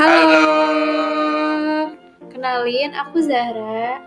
[0.00, 0.48] Halo.
[2.32, 4.00] Kenalin, aku Zahra.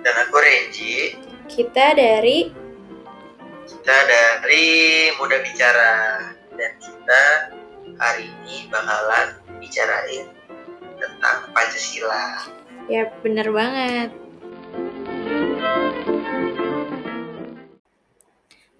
[0.00, 1.20] Dan aku Renji.
[1.52, 2.48] Kita dari
[3.68, 6.16] Kita dari Muda Bicara.
[6.56, 7.22] Dan kita
[8.00, 10.32] hari ini bakalan bicarain
[10.96, 12.48] tentang Pancasila.
[12.88, 14.16] Ya, bener banget.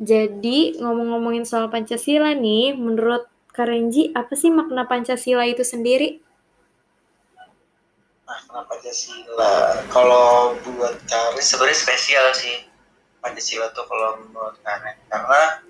[0.00, 6.24] Jadi, ngomong-ngomongin soal Pancasila nih, menurut Kak Renji, apa sih makna Pancasila itu sendiri?
[8.24, 12.64] Makna Pancasila, kalau buat Karen sebenarnya spesial sih.
[13.20, 14.96] Pancasila tuh kalau menurut Karen.
[15.04, 15.60] Karena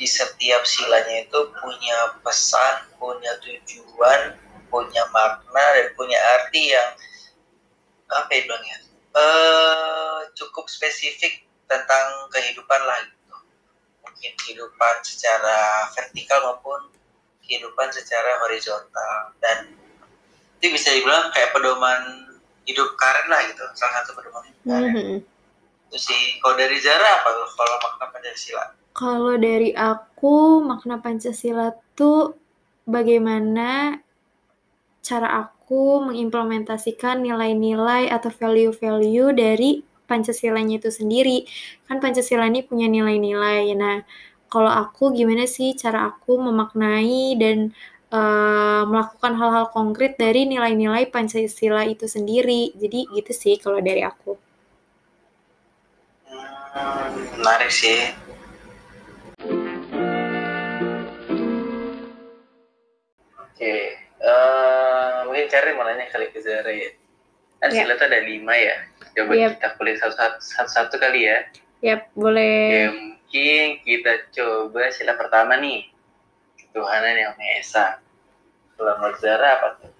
[0.00, 4.40] di setiap silanya itu punya pesan, punya tujuan,
[4.72, 6.90] punya makna, dan punya arti yang
[8.16, 8.78] apa ya bilangnya?
[9.12, 13.36] Eh, cukup spesifik tentang kehidupan lah gitu.
[14.08, 16.96] Mungkin kehidupan secara vertikal maupun
[17.50, 19.66] kehidupan secara horizontal dan
[20.62, 22.30] itu bisa dibilang kayak pedoman
[22.62, 25.16] hidup Karen lah gitu salah satu pedoman hidup Karen Mhm.
[25.90, 31.74] itu sih kalau dari Zara apa tuh kalau makna Pancasila Kalau dari aku, makna Pancasila
[31.94, 32.34] tuh
[32.86, 33.98] bagaimana
[35.00, 39.70] cara aku mengimplementasikan nilai-nilai atau value-value dari
[40.10, 41.46] Pancasilanya itu sendiri.
[41.86, 43.70] Kan Pancasila ini punya nilai-nilai.
[43.78, 44.02] Nah,
[44.52, 47.58] kalau aku gimana sih cara aku memaknai dan
[48.10, 52.74] eh, melakukan hal-hal konkret dari nilai-nilai Pancasila itu sendiri.
[52.82, 54.32] Jadi gitu sih kalau dari aku.
[56.74, 58.14] hmm, menarik sih
[63.38, 63.72] oke
[64.20, 66.90] eh, mungkin Karen mau nanya kali ke Zara ya
[67.60, 67.84] kan Ya.
[67.84, 68.76] sila tuh ada lima ya
[69.12, 69.50] coba Yep.
[69.60, 71.38] kita kulik satu-satu kali ya
[71.80, 72.60] Yap, boleh.
[72.68, 72.88] Ya
[73.30, 75.86] mungkin kita coba sila pertama nih
[76.74, 77.86] Tuhanan yang Maha Esa.
[78.74, 79.92] Kalau menurut Zara apa tuh?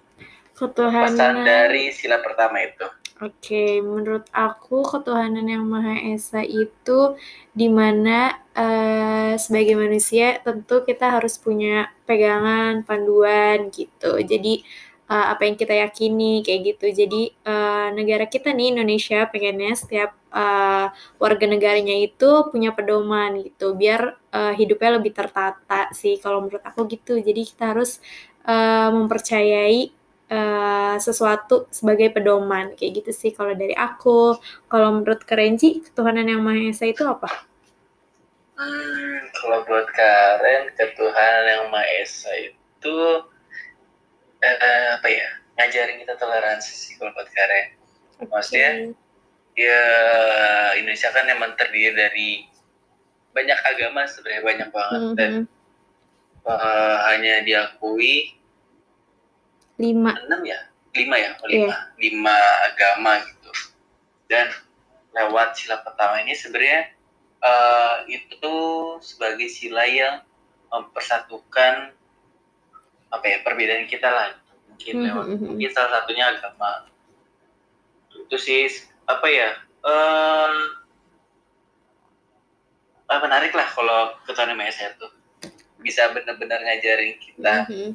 [0.59, 1.15] Ketuhanan.
[1.15, 2.83] Pesan dari sila pertama itu.
[3.23, 7.15] Oke, menurut aku ketuhanan yang Maha Esa itu
[7.55, 14.19] di mana eh, sebagai manusia tentu kita harus punya pegangan, panduan gitu.
[14.19, 14.67] Jadi
[15.11, 16.85] eh, apa yang kita yakini kayak gitu.
[17.01, 20.85] Jadi eh, negara kita nih Indonesia pengennya setiap eh,
[21.23, 24.01] warga negaranya itu punya pedoman gitu, biar
[24.35, 26.15] eh, hidupnya lebih tertata sih.
[26.23, 27.13] Kalau menurut aku gitu.
[27.19, 27.99] Jadi kita harus
[28.47, 29.79] eh, mempercayai
[30.31, 34.39] eh, sesuatu sebagai pedoman kayak gitu sih kalau dari aku
[34.71, 37.51] kalau menurut Kerenji ketuhanan yang maha esa itu apa
[38.61, 42.95] Hmm, kalau buat Karen, ketuhanan yang Maha Esa itu
[44.41, 45.29] eh, apa ya?
[45.55, 47.77] Ngajarin kita toleransi sih kalau buat Karen.
[48.25, 48.93] Maksudnya?
[49.51, 49.83] Ya
[50.75, 52.29] Indonesia kan emang terdiri dari
[53.31, 55.45] banyak agama sebenarnya banyak banget dan Mhm.
[56.47, 58.35] eh, hanya diakui
[59.75, 60.59] lima enam ya
[60.93, 61.67] lima ya oh, Iya.
[61.67, 63.51] lima lima agama gitu
[64.27, 64.47] dan
[65.11, 66.91] lewat sila pertama ini sebenarnya
[67.41, 68.55] eh, itu
[69.01, 70.23] sebagai sila yang
[70.69, 71.91] mempersatukan
[73.11, 74.27] apa ya perbedaan kita lah
[74.71, 75.45] mungkin Mhm, lewat mhm.
[75.51, 76.71] mungkin salah satunya agama
[78.15, 78.65] itu sih
[79.05, 79.49] apa ya
[79.83, 80.55] eh
[83.11, 84.15] ah, menarik lah kalau
[84.55, 85.07] Maha Esa itu
[85.81, 87.91] bisa benar-benar ngajarin kita Mhm.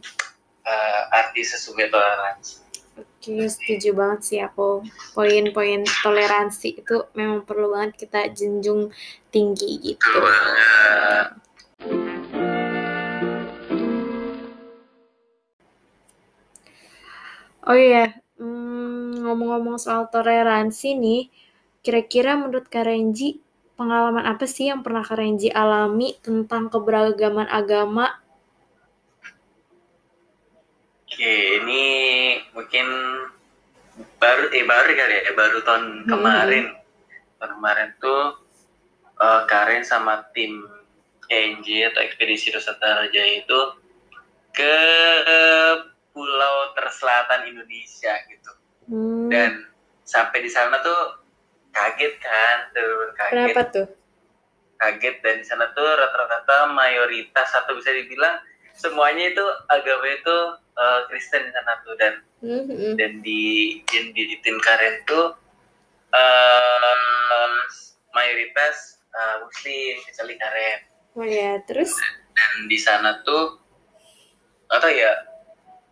[0.67, 2.67] eh, arti sesungguhnya toleransi
[2.97, 4.81] Oke, setuju banget sih aku.
[5.13, 8.89] Poin-poin toleransi itu memang perlu banget kita junjung
[9.29, 10.17] tinggi gitu.
[17.71, 18.05] Oh iya,
[18.39, 21.21] hmm, ngomong-ngomong soal toleransi nih,
[21.85, 23.29] kira-kira menurut Kak Renji,
[23.79, 28.07] pengalaman apa sih yang pernah Kak Renji alami tentang keberagaman agama?
[31.07, 31.85] Oke, ini
[32.55, 32.87] mungkin
[34.21, 36.09] baru eh baru kali ya, baru tahun Hmm.
[36.11, 36.65] kemarin.
[37.39, 38.23] Tahun kemarin tuh
[39.27, 40.53] eh, Karen sama tim
[41.27, 43.61] ENJ atau Ekspedisi Nusantara Jaya itu
[44.57, 44.75] ke
[46.17, 48.53] pulau terselatan Indonesia gitu.
[48.89, 49.69] Hmm, Dan
[50.01, 51.21] sampai di sana tuh
[51.69, 53.53] kaget kan, tuh kaget.
[53.53, 53.87] kenapa tuh?
[54.77, 58.41] Kaget dan di sana tuh rata-rata mayoritas atau bisa dibilang
[58.73, 60.37] semuanya itu agama itu
[60.75, 62.97] eh, Kristen di sana tuh dan Mhm.
[62.97, 63.41] dan di
[63.83, 65.33] di, di tim Karen tuh
[66.13, 66.97] eh,
[68.11, 68.77] mayoritas
[69.11, 70.81] eh, Muslim kecuali Karen
[71.17, 71.97] Oh ya, terus?
[72.33, 73.57] dan di sana tuh
[74.69, 75.17] atau ya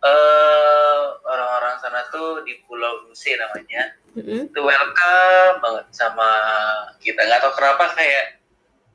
[0.05, 4.53] eh orang-orang sana tuh di Pulau Nusa namanya Mhm.
[4.53, 6.29] itu welcome banget sama
[7.01, 8.39] kita nggak tahu kenapa kayak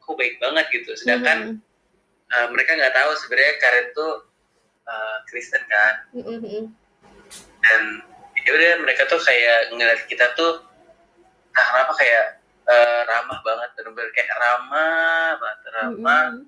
[0.00, 1.56] kok baik banget gitu sedangkan Mhm.
[2.30, 4.12] uh, mereka nggak tahu sebenarnya Karen tuh
[4.86, 6.72] uh, Kristen kan Mhm.
[7.60, 7.82] dan
[8.40, 10.64] ya udah mereka tuh kayak ngeliat kita tuh
[11.50, 12.26] nah kenapa kayak
[12.64, 16.44] uh, ramah banget bener-bener kayak ramah banget ramah mm -hmm.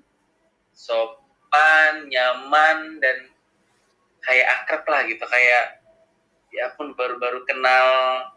[0.73, 3.29] sopan nyaman dan
[4.23, 5.83] kayak akrab lah gitu kayak
[6.53, 7.87] ya pun baru-baru kenal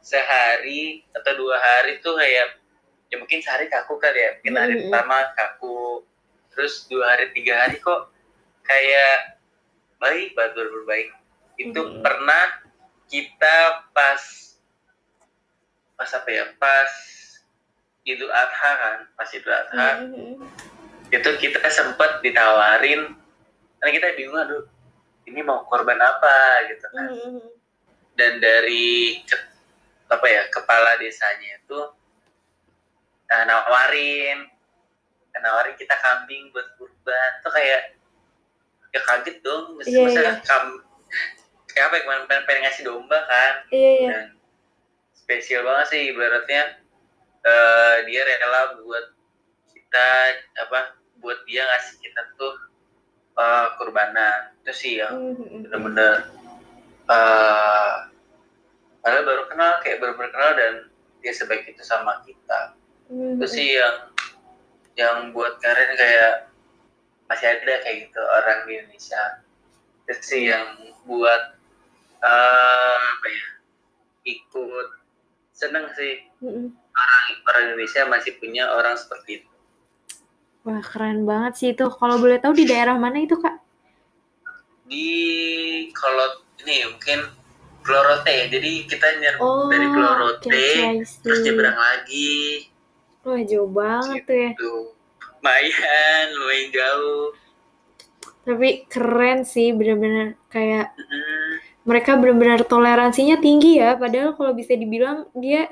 [0.00, 2.58] sehari atau dua hari tuh kayak
[3.12, 4.90] ya mungkin sehari kaku kali ya mungkin hari mm-hmm.
[4.90, 6.02] pertama kaku
[6.50, 8.10] terus dua hari tiga hari kok
[8.64, 9.38] kayak
[10.00, 11.12] baik baru baik
[11.60, 12.02] itu mm-hmm.
[12.02, 12.44] pernah
[13.06, 14.22] kita pas
[15.94, 16.90] pas apa ya pas
[18.06, 20.32] Idul Adha kan pas Idul Adha mm-hmm.
[21.12, 23.12] itu kita sempat ditawarin
[23.78, 24.64] karena kita bingung aduh
[25.26, 26.36] ini mau korban apa
[26.70, 27.46] gitu kan mm-hmm.
[28.14, 29.36] dan dari ke,
[30.06, 31.80] apa ya kepala desanya itu
[33.30, 34.46] uh, nawarin
[35.36, 37.98] nawarin kita kambing buat kurban tuh kayak
[38.94, 40.36] ya kaget dong mesti yeah, yeah.
[40.46, 40.80] kam
[41.68, 44.08] kayak apa ya pengen, pengen ngasih domba kan yeah, yeah.
[44.08, 44.24] dan
[45.12, 46.80] spesial banget sih ibaratnya
[47.44, 49.06] uh, dia rela buat
[49.74, 50.08] kita
[50.64, 52.54] apa buat dia ngasih kita tuh
[53.36, 55.68] uh, kurbanan itu sih yang mm-hmm.
[55.68, 56.14] bener-bener
[57.06, 58.10] uh,
[59.04, 60.74] padahal baru kenal kayak baru kenal dan
[61.22, 62.74] dia sebaik itu sama kita
[63.12, 63.38] mm-hmm.
[63.38, 63.96] itu sih yang
[64.96, 66.50] yang buat Karen kayak
[67.28, 69.22] masih ada kayak gitu orang di Indonesia
[70.06, 70.66] itu sih yang
[71.04, 71.58] buat
[72.24, 73.46] uh, apa ya
[74.26, 74.88] ikut
[75.52, 76.66] seneng sih mm-hmm.
[76.72, 79.55] orang orang Indonesia masih punya orang seperti itu
[80.66, 83.62] wah keren banget sih itu kalau boleh tahu di daerah mana itu kak
[84.90, 85.06] di
[85.94, 87.20] kalau ini mungkin
[87.86, 92.66] Glorote jadi kita nyerbu oh, dari Glorote okay, terus nyebrang lagi
[93.26, 94.30] Wah jauh banget gitu.
[94.30, 94.50] tuh ya.
[94.54, 94.74] Gitu.
[95.42, 97.26] Lumayan, lumayan jauh.
[98.46, 101.50] Tapi keren sih, bener-bener kayak mm-hmm.
[101.82, 103.98] mereka bener-bener toleransinya tinggi ya.
[103.98, 105.66] Padahal kalau bisa dibilang dia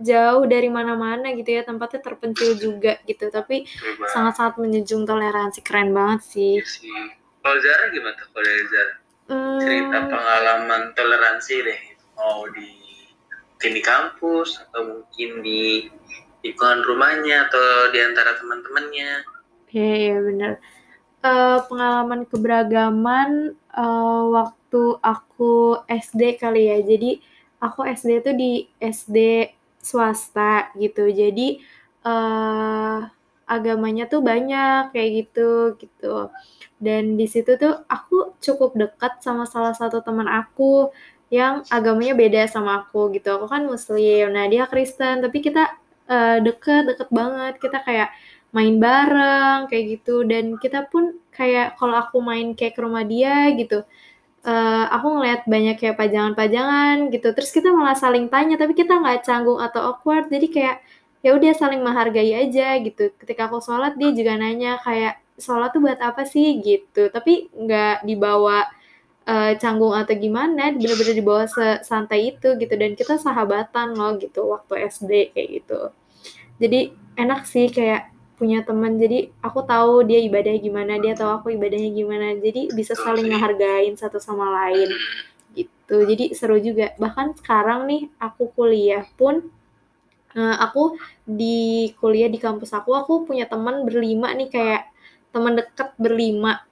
[0.00, 3.28] jauh dari mana-mana gitu ya, tempatnya terpencil juga gitu.
[3.32, 3.64] Tapi
[4.12, 6.54] sangat-sangat menjunjung toleransi, keren banget sih.
[6.60, 6.92] Iya sih.
[7.40, 8.94] Kalau Zara gimana tuh kalau dari Zara?
[9.26, 9.58] Hmm.
[9.62, 11.80] Cerita pengalaman toleransi deh.
[12.18, 12.70] Mau di
[13.66, 15.90] di kampus atau mungkin di
[16.46, 19.10] lingkungan rumahnya atau di antara teman-temannya.
[19.74, 20.52] Iya, iya benar.
[21.26, 26.78] Uh, pengalaman keberagaman uh, waktu aku SD kali ya.
[26.86, 27.18] Jadi
[27.58, 29.50] aku SD tuh di SD
[29.86, 31.06] swasta gitu.
[31.06, 31.62] Jadi
[32.02, 33.06] uh,
[33.46, 36.34] agamanya tuh banyak kayak gitu gitu.
[36.82, 40.90] Dan di situ tuh aku cukup dekat sama salah satu teman aku
[41.30, 43.28] yang agamanya beda sama aku gitu.
[43.38, 45.78] Aku kan muslim, nah dia Kristen, tapi kita
[46.10, 48.10] uh, deket deket banget kita kayak
[48.54, 53.52] main bareng kayak gitu dan kita pun kayak kalau aku main kayak ke rumah dia
[53.58, 53.84] gitu
[54.46, 57.28] uh, aku ngeliat banyak kayak pajangan-pajangan gitu.
[57.34, 60.30] Terus kita malah saling tanya tapi kita nggak canggung atau awkward.
[60.30, 60.76] Jadi kayak
[61.20, 63.10] ya udah saling menghargai aja gitu.
[63.18, 66.62] Ketika aku sholat dia juga nanya kayak sholat tuh buat apa sih?
[66.62, 67.10] gitu.
[67.10, 68.70] Tapi nggak dibawa
[69.26, 71.44] uh, canggung atau gimana bener-bener dibawa
[71.82, 72.74] santai itu gitu.
[72.78, 75.80] Dan kita sahabatan loh gitu waktu SD kayak gitu.
[76.62, 79.00] Jadi enak sih kayak punya teman.
[79.00, 82.36] Jadi aku tahu dia ibadah gimana dia tahu aku ibadahnya gimana.
[82.36, 84.92] Jadi bisa saling menghargain satu sama lain.
[85.56, 85.96] Gitu.
[86.04, 86.92] Jadi seru juga.
[87.00, 89.48] Bahkan sekarang nih aku kuliah pun
[90.36, 94.82] uh, aku di kuliah di kampus aku aku punya teman berlima nih kayak
[95.32, 96.62] teman dekat berlima.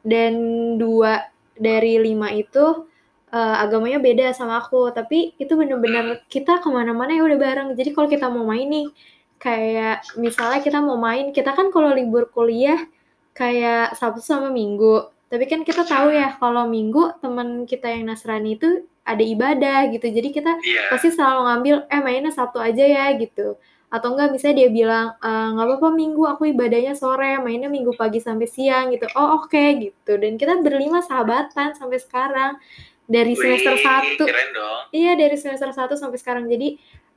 [0.00, 0.34] Dan
[0.80, 2.88] dua dari lima itu
[3.36, 4.88] uh, agamanya beda sama aku.
[4.96, 7.68] Tapi itu bener-bener kita ke mana-mana ya udah bareng.
[7.76, 8.88] Jadi kalau kita mau main nih
[9.36, 12.80] kayak misalnya kita mau main kita kan kalau libur kuliah
[13.36, 15.12] kayak Sabtu sama Minggu.
[15.26, 20.08] Tapi kan kita tahu ya kalau Minggu teman kita yang Nasrani itu ada ibadah gitu.
[20.08, 20.88] Jadi kita yeah.
[20.90, 23.60] pasti selalu ngambil eh mainnya Sabtu aja ya gitu.
[23.86, 28.18] Atau enggak misalnya dia bilang e, nggak apa-apa minggu aku ibadahnya sore mainnya minggu pagi
[28.18, 29.06] sampai siang gitu.
[29.14, 30.18] Oh oke okay, gitu.
[30.18, 32.58] Dan kita berlima sahabatan sampai sekarang.
[33.06, 34.26] Dari semester satu
[34.90, 36.50] iya dari semester satu sampai sekarang.
[36.50, 36.74] Jadi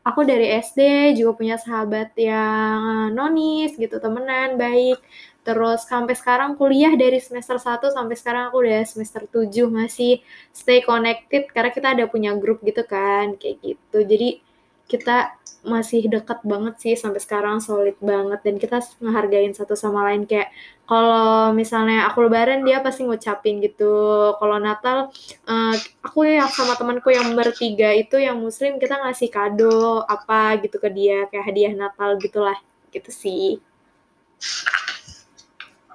[0.10, 4.98] aku dari SD juga punya sahabat yang nonis gitu temenan baik.
[5.46, 10.82] Terus sampai sekarang kuliah dari semester 1 sampai sekarang aku udah semester 7 masih stay
[10.84, 13.98] connected karena kita ada punya grup gitu kan kayak gitu.
[14.04, 14.49] Jadi
[14.89, 18.41] kita masih dekat banget sih sampai sekarang solid banget.
[18.41, 20.25] Dan kita ngehargain satu sama lain.
[20.25, 20.50] Kayak
[20.89, 24.34] kalau misalnya aku lebaran dia pasti ngucapin gitu.
[24.41, 25.13] Kalau Natal
[25.46, 30.81] uh, aku ya sama temanku yang bertiga itu yang muslim kita ngasih kado apa gitu
[30.81, 31.29] ke dia.
[31.29, 32.58] Kayak hadiah Natal gitulah.
[32.89, 33.62] Gitu sih.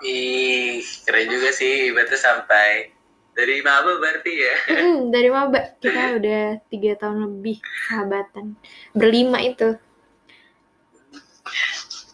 [0.04, 1.90] Ih, keren juga sih.
[1.90, 2.93] Berarti sampai
[3.34, 4.56] dari maba berarti ya?
[4.70, 7.58] Mm, dari maba kita udah tiga tahun lebih
[7.90, 8.54] sahabatan.
[8.94, 9.74] Berlima itu.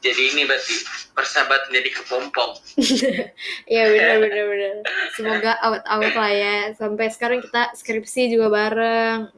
[0.01, 0.75] Jadi ini berarti
[1.13, 2.53] persahabatan jadi kepompong.
[3.71, 4.75] Ya benar benar benar.
[5.15, 6.57] Semoga awet awet lah ya.
[6.75, 9.31] Sampai sekarang kita skripsi juga bareng.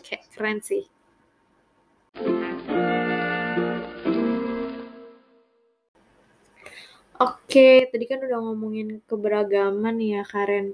[0.00, 0.86] Kayak keren sih.
[7.20, 10.72] Oke, tadi kan udah ngomongin keberagaman ya, Karen.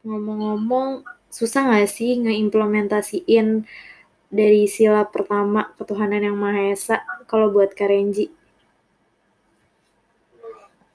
[0.00, 3.68] Ngomong-ngomong, susah nggak sih ngeimplementasiin
[4.32, 8.32] dari sila pertama ketuhanan yang Maha Esa kalau buat Karenji?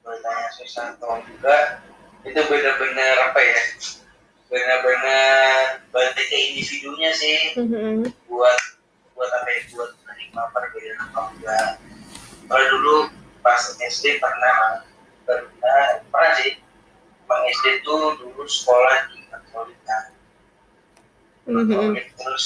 [0.06, 1.82] bertanya susah atau enggak
[2.26, 3.62] itu benar-benar apa ya?
[4.50, 7.58] Benar-benar balik ke individunya sih.
[7.58, 8.10] Mhm.
[8.30, 8.60] buat
[9.18, 9.62] buat apa ya?
[9.74, 11.70] Buat menerima perbedaan atau enggak.
[12.46, 12.96] Kalau dulu
[13.42, 14.86] pas SD pernah
[15.26, 16.58] pernah pernah sih
[17.26, 19.20] bang SD tuh dulu sekolah di
[19.86, 20.04] kan
[21.46, 21.70] Mhm.
[21.70, 22.46] Katolik terus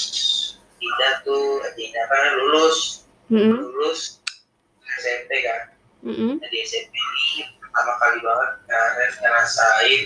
[0.76, 3.56] tidak tuh tidak kan lulus Mhm.
[3.56, 4.20] lulus
[5.00, 5.72] SMP kan
[6.04, 6.36] Mhm.
[6.36, 10.02] di SMP ini pertama kali banget Karen ngerasain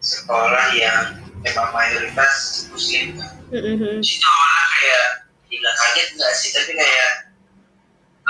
[0.00, 1.04] sekolah yang
[1.40, 3.32] memang mayoritas muslim kan.
[3.52, 4.00] Mhm.
[4.00, 5.06] Di situ awalnya kayak
[5.48, 7.12] tidak kaget enggak sih tapi kayak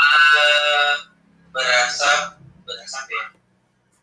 [0.00, 0.94] eh
[1.50, 2.10] berasa
[2.62, 3.24] berasa ya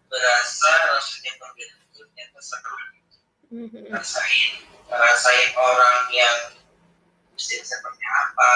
[0.08, 2.78] berasa rasanya perbedaan itu ternyata seru
[3.48, 3.88] Mhm.
[3.96, 4.54] rasain
[4.92, 6.38] rasain orang yang
[7.32, 8.52] muslim seperti apa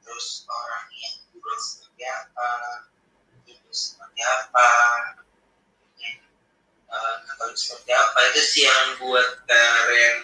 [0.00, 2.48] terus orang yang Buddha seperti apa
[3.44, 4.68] Hindu seperti apa
[6.92, 10.16] eh, Katolik seperti apa itu sih yang buat Karen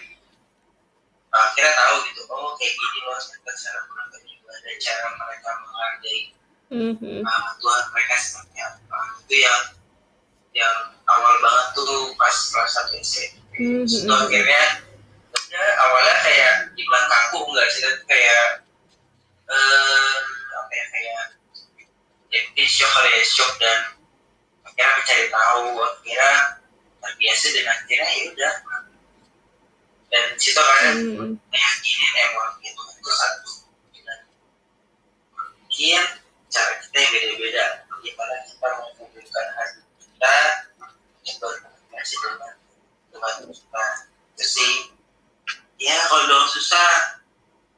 [1.29, 4.17] akhirnya tahu gitu oh kayak gini loh ternyata cara mereka
[4.49, 6.21] ada cara mereka menghargai
[6.69, 7.25] Mhm.
[7.25, 9.61] uh, Tuhan mereka seperti apa itu yang
[10.59, 10.75] yang
[11.07, 13.55] awal banget tuh pas kelas satu SMP.
[13.87, 14.63] Terus akhirnya
[15.49, 17.81] ya, awalnya kayak dibilang kaku enggak sih?
[17.81, 18.43] Tapi kayak
[19.49, 20.19] eh
[20.53, 21.23] apa ya kayak
[22.29, 23.79] ya mungkin shock kali ya shock dan
[24.67, 26.31] akhirnya mencari tahu akhirnya
[27.01, 28.55] terbiasa dan akhirnya ya udah.
[30.09, 31.37] Dan situ kan Mhm.
[31.49, 33.51] meyakinin emang itu itu satu.
[33.95, 34.19] Dan
[35.33, 36.03] mungkin
[36.49, 37.65] cara kita yang beda-beda.
[37.89, 39.78] Bagaimana kita mengumpulkan hati
[40.19, 40.35] kita
[41.39, 42.53] berkomunikasi dengan
[43.55, 43.85] kita
[44.35, 44.73] itu sih
[45.79, 46.91] ya kalau doang susah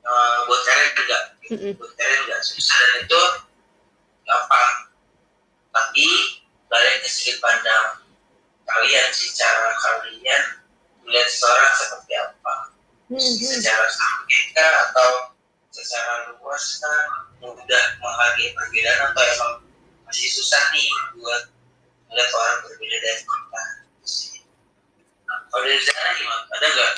[0.02, 1.24] eh, buat kalian enggak
[1.78, 3.22] buat kalian enggak susah dan itu
[4.26, 4.74] gampang.
[5.72, 6.08] Tapi
[6.72, 8.02] balik ke sudut pandang
[8.66, 10.44] kalian sih cara kalian
[11.04, 12.54] melihat seseorang seperti apa.
[13.12, 13.28] Mhm.
[13.28, 15.36] secara sempit atau
[15.68, 19.54] secara luas kan mudah menghargai perbedaan atau emang
[20.08, 20.88] masih susah nih
[21.20, 21.52] buat
[22.12, 23.62] melihat orang berbeda dari kita.
[25.24, 26.44] Nah, kalau dari sana gimana?
[26.52, 26.94] Ada nggak?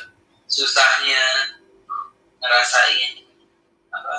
[0.50, 1.24] Susahnya
[2.42, 3.12] ngerasain
[3.94, 4.16] apa?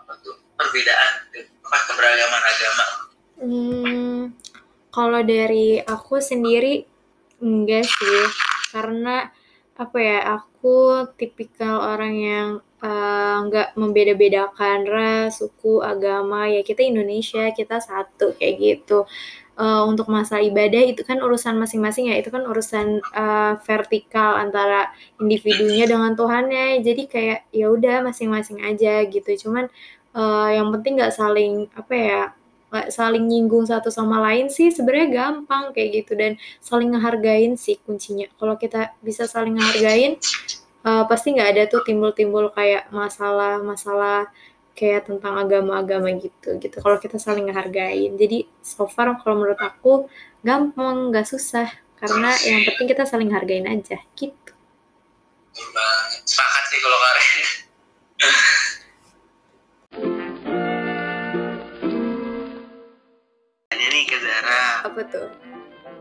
[0.00, 0.36] Apa tuh?
[0.56, 1.12] Perbedaan
[1.68, 2.86] apa keberagaman agama?
[3.38, 4.18] Hmm,
[4.90, 6.88] kalau dari aku sendiri
[7.38, 8.24] enggak sih,
[8.72, 9.30] karena
[9.78, 12.48] apa ya, aku tipikal orang yang
[12.82, 19.06] eh, nggak membeda-bedakan ras, suku, agama, ya kita Indonesia, kita satu kayak gitu.
[19.58, 24.90] Eh, untuk masa ibadah itu kan urusan masing-masing ya, itu kan urusan eh, vertikal antara
[25.22, 26.78] individunya dengan Tuhannya.
[26.86, 29.30] Jadi kayak ya udah masing-masing aja gitu.
[29.48, 29.66] Cuman
[30.14, 32.20] eh, yang penting nggak saling apa ya
[32.92, 36.12] saling nyinggung satu sama lain sih sebenarnya gampang kayak gitu.
[36.14, 38.28] Dan saling ngehargain sih kuncinya.
[38.36, 40.20] Kalau kita bisa saling ngehargain
[40.84, 44.30] eh, pasti nggak ada tuh timbul-timbul kayak masalah-masalah
[44.78, 46.76] kayak tentang agama-agama gitu gitu.
[46.78, 48.14] Kalau kita saling ngehargain.
[48.14, 50.06] Jadi so far kalau menurut aku
[50.46, 51.66] gampang nggak susah.
[51.98, 54.52] Karena yang penting kita saling hargain aja gitu.
[56.22, 57.26] Sepakat sih kalau Karen
[64.20, 65.28] Zara apa tuh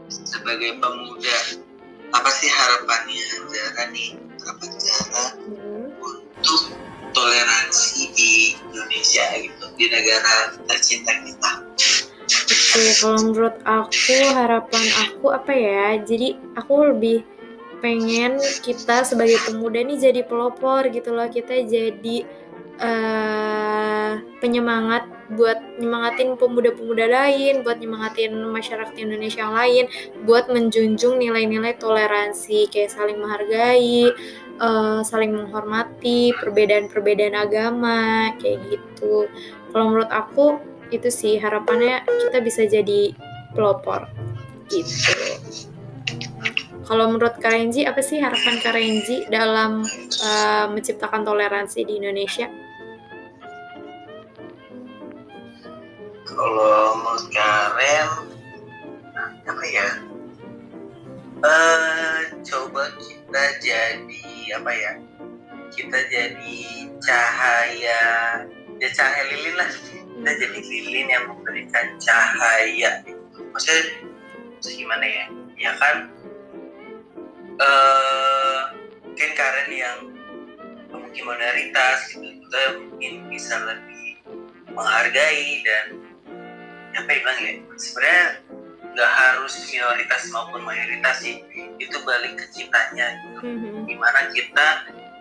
[0.08, 1.38] sebagai pemuda
[2.14, 4.10] apa sih harapannya Zara nih
[4.44, 5.90] harapan Zara Hmm.
[6.04, 6.62] untuk
[7.16, 11.52] toleransi di Indonesia gitu di negara tercinta kita
[12.28, 15.98] Oke, kalau menurut aku harapan aku apa ya?
[15.98, 17.24] Jadi aku lebih
[17.80, 21.26] pengen kita sebagai pemuda nih jadi pelopor gitu loh.
[21.26, 22.18] Kita jadi
[22.78, 23.57] eh
[24.38, 29.86] penyemangat buat nyemangatin pemuda-pemuda lain, buat nyemangatin masyarakat Indonesia yang lain,
[30.24, 34.14] buat menjunjung nilai-nilai toleransi kayak saling menghargai,
[34.62, 39.28] eh, saling menghormati perbedaan-perbedaan agama kayak gitu.
[39.74, 43.12] Kalau menurut aku itu sih harapannya kita bisa jadi
[43.52, 44.08] pelopor
[44.72, 45.12] gitu.
[46.88, 49.84] Kalau menurut Karenji, apa sih harapan Karenji dalam
[50.24, 52.48] uh, menciptakan toleransi di Indonesia?
[56.38, 58.10] Kalau menurut Karen,
[59.42, 59.90] apa ya?
[61.42, 64.26] Uh, coba kita jadi
[64.62, 64.92] apa ya?
[65.74, 66.62] Kita jadi
[67.02, 68.02] cahaya,
[68.78, 69.70] ya cahaya lilin lah.
[69.90, 73.02] Kita jadi lilin yang memberikan cahaya.
[73.34, 74.06] Maksudnya,
[74.54, 75.26] maksudnya gimana ya?
[75.58, 75.96] Ya kan
[77.58, 78.62] uh,
[79.02, 80.00] mungkin Karen yang
[80.94, 84.22] mungkin minoritas gitu kita mungkin bisa lebih
[84.72, 86.07] menghargai dan
[86.98, 88.26] apa ya bilang ya sebenarnya
[88.98, 91.46] nggak harus minoritas maupun mayoritas sih
[91.78, 93.86] itu balik ke ciptanya gitu mm-hmm.
[93.86, 94.68] gimana kita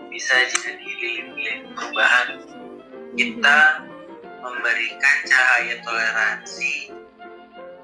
[0.09, 2.41] bisa jadi lilin-lilin perubahan
[3.21, 4.41] kita mm-hmm.
[4.41, 6.89] memberikan cahaya toleransi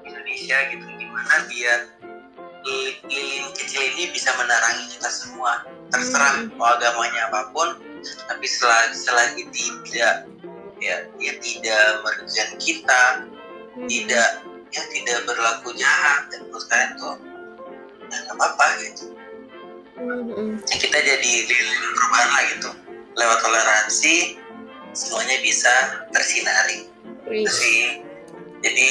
[0.01, 1.79] Indonesia gitu gimana biar
[2.65, 6.55] lilin kecil ini bisa menerangi kita semua terserah hmm.
[6.55, 7.75] mau agamanya apa pun
[8.27, 10.15] tapi selagi, selagi tidak
[10.79, 13.01] ya ya tidak merugikan kita
[13.77, 13.87] hmm.
[13.89, 14.29] tidak
[14.73, 17.15] ya tidak berlaku jahat dan kalian tuh
[18.09, 19.05] ya nggak apa-apa gitu
[20.01, 20.61] hmm.
[20.65, 22.69] ya, kita jadi lilin perubahan lah gitu
[23.13, 24.15] lewat toleransi
[24.93, 25.73] semuanya bisa
[26.09, 26.89] tersinari
[27.29, 28.03] jadi
[28.63, 28.87] jadi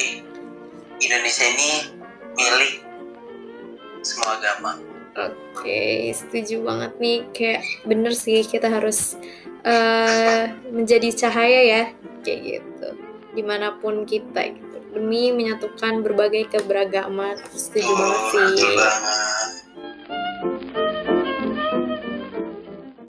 [1.03, 1.73] Indonesia ini
[2.39, 2.75] milik
[4.03, 4.79] semua agama.
[5.13, 7.19] Oke, okay, setuju banget nih.
[7.37, 9.19] Kayak bener sih kita harus
[9.67, 11.83] uh, menjadi cahaya ya,
[12.25, 12.89] kayak gitu.
[13.37, 17.41] Di mana pun kita gitu, demi menyatukan berbagai keberagaman.
[17.51, 18.77] Setuju banget sih.